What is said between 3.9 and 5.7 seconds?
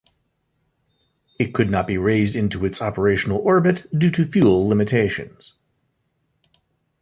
due to fuel limitations.